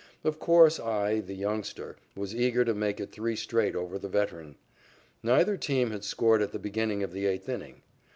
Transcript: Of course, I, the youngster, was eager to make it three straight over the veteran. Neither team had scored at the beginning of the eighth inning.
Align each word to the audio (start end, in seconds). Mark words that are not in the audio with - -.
Of 0.23 0.39
course, 0.39 0.79
I, 0.79 1.19
the 1.19 1.35
youngster, 1.35 1.95
was 2.15 2.33
eager 2.35 2.65
to 2.65 2.73
make 2.73 2.99
it 2.99 3.11
three 3.11 3.35
straight 3.35 3.75
over 3.75 3.99
the 3.99 4.09
veteran. 4.09 4.55
Neither 5.21 5.57
team 5.57 5.91
had 5.91 6.03
scored 6.03 6.41
at 6.41 6.51
the 6.51 6.57
beginning 6.57 7.03
of 7.03 7.11
the 7.13 7.27
eighth 7.27 7.47
inning. 7.47 7.83